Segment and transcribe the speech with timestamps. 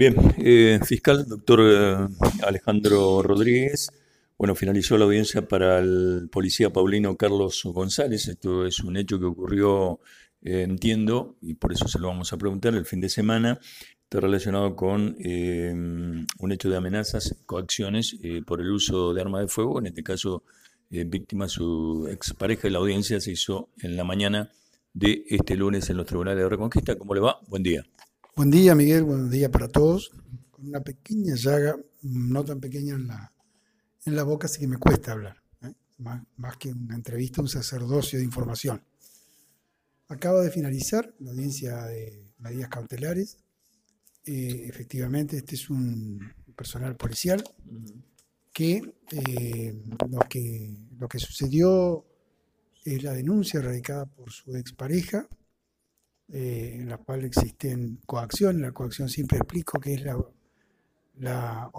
[0.00, 2.08] Bien, eh, fiscal, doctor eh,
[2.46, 3.90] Alejandro Rodríguez.
[4.38, 8.26] Bueno, finalizó la audiencia para el policía paulino Carlos González.
[8.26, 10.00] Esto es un hecho que ocurrió,
[10.40, 13.60] eh, entiendo, y por eso se lo vamos a preguntar, el fin de semana.
[14.04, 19.80] Está relacionado con un hecho de amenazas, coacciones por el uso de arma de fuego.
[19.80, 20.44] En este caso,
[20.88, 24.50] víctima su expareja y la audiencia se hizo en la mañana
[24.94, 26.96] de este lunes en los tribunales de Reconquista.
[26.96, 27.38] ¿Cómo le va?
[27.48, 27.84] Buen día.
[28.36, 29.02] Buen día, Miguel.
[29.02, 30.12] Buen día para todos.
[30.50, 33.32] Con una pequeña llaga, no tan pequeña en la,
[34.06, 35.36] en la boca, así que me cuesta hablar.
[35.62, 35.72] ¿eh?
[35.98, 38.82] Más, que una entrevista, un sacerdocio de información.
[40.08, 43.36] Acaba de finalizar la audiencia de medidas cautelares.
[44.24, 46.20] Eh, efectivamente, este es un
[46.56, 47.42] personal policial
[48.52, 52.06] que, eh, lo que lo que sucedió
[52.84, 55.28] es la denuncia radicada por su expareja,
[56.32, 58.62] eh, en la cual existen coacciones.
[58.62, 60.16] La coacción siempre explico que es la,
[61.18, 61.70] la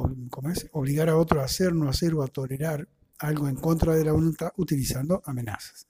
[0.52, 0.70] es?
[0.74, 2.88] obligar a otro a hacer, no hacer o a tolerar
[3.20, 5.88] algo en contra de la voluntad utilizando amenazas.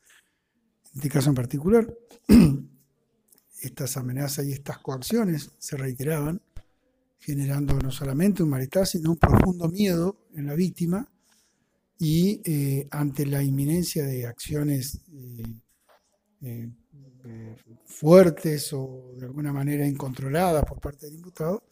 [0.94, 1.92] En este caso en particular,
[3.62, 6.42] estas amenazas y estas coacciones se reiteraban,
[7.20, 11.08] generando no solamente un malestar, sino un profundo miedo en la víctima
[11.98, 15.02] y eh, ante la inminencia de acciones
[16.42, 16.70] eh,
[17.86, 21.64] fuertes o de alguna manera incontroladas por parte del imputado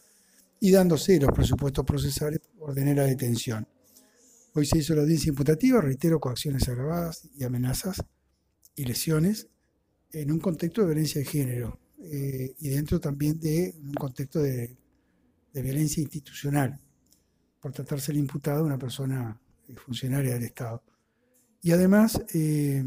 [0.60, 3.68] y dándose los presupuestos procesales, ordené la detención.
[4.54, 8.04] Hoy se hizo la audiencia imputativa, reitero, coacciones agravadas y amenazas
[8.76, 9.48] y lesiones
[10.12, 14.76] en un contexto de violencia de género y dentro también de un contexto de,
[15.54, 16.80] violencia institucional,
[17.60, 19.38] por tratarse el imputado una persona
[19.86, 20.82] funcionaria del Estado.
[21.62, 22.84] Y además eh,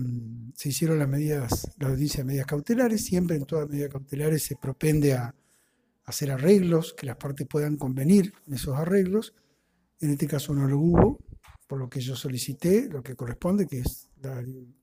[0.54, 4.56] se hicieron las medidas, la audiencia de medidas cautelares, siempre en todas medidas cautelares se
[4.56, 5.34] propende a,
[6.04, 9.34] hacer arreglos, que las partes puedan convenir en esos arreglos.
[10.00, 11.18] En este caso no lo hubo,
[11.68, 14.42] por lo que yo solicité, lo que corresponde, que es la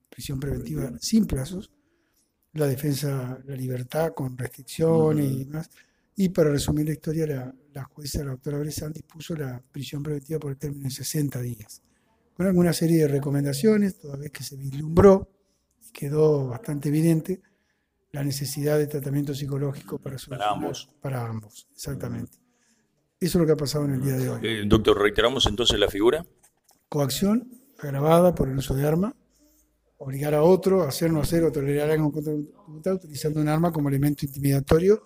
[0.09, 1.71] prisión preventiva sin plazos,
[2.53, 5.69] la defensa, la libertad con restricciones y demás.
[6.15, 10.39] Y para resumir la historia, la, la jueza, la doctora Bressan, dispuso la prisión preventiva
[10.39, 11.81] por el término de 60 días
[12.39, 15.29] con alguna serie de recomendaciones, toda vez que se vislumbró
[15.85, 17.41] y quedó bastante evidente
[18.13, 20.89] la necesidad de tratamiento psicológico para, para ambos.
[21.01, 22.37] Para ambos, exactamente.
[23.19, 24.39] Eso es lo que ha pasado en el día de hoy.
[24.41, 26.25] Eh, doctor, reiteramos entonces la figura.
[26.87, 27.45] Coacción
[27.77, 29.13] agravada por el uso de arma,
[29.97, 33.89] obligar a otro a hacer, no hacer o tolerar algo contra utilizando un arma como
[33.89, 35.03] elemento intimidatorio,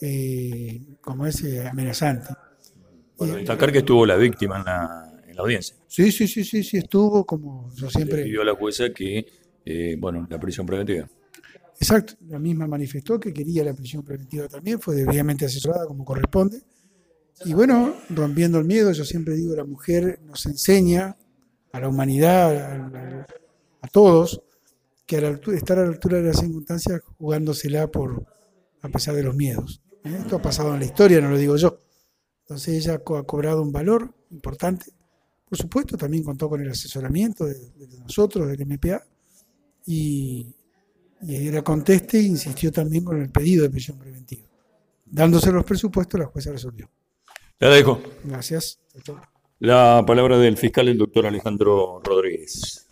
[0.00, 2.28] eh, como es eh, amenazante.
[3.16, 5.76] Bueno, destacar que estuvo la víctima en la, audiencia.
[5.86, 8.18] Sí, sí, sí, sí, sí, estuvo como yo siempre.
[8.18, 9.26] Le pidió a la jueza que,
[9.64, 11.08] eh, bueno, la prisión preventiva.
[11.80, 16.60] Exacto, la misma manifestó que quería la prisión preventiva también, fue debidamente asesorada como corresponde.
[17.46, 21.16] Y bueno, rompiendo el miedo, yo siempre digo, la mujer nos enseña
[21.72, 23.26] a la humanidad,
[23.80, 24.42] a, todos,
[25.06, 28.26] que al estar a la altura de las circunstancias jugándosela por,
[28.82, 29.80] a pesar de los miedos.
[30.04, 30.16] ¿eh?
[30.18, 31.80] Esto ha pasado en la historia, no lo digo yo.
[32.42, 34.92] Entonces ella ha cobrado un valor importante
[35.50, 37.56] por supuesto, también contó con el asesoramiento de,
[38.04, 39.02] nosotros, del MPA,
[39.84, 40.46] y,
[41.22, 44.46] y era conteste e insistió también con el pedido de prisión preventiva.
[45.04, 46.88] Dándose los presupuestos, la jueza resolvió.
[47.58, 48.00] Le dejo.
[48.22, 48.78] Gracias.
[49.58, 52.86] La palabra del fiscal, el doctor Alejandro Rodríguez.